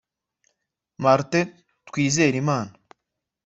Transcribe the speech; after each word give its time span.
Martin 1.03 1.53
Twizerimana 1.85 2.73